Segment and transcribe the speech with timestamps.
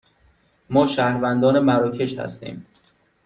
[0.69, 2.65] ما شهروندان مراکش هستیم.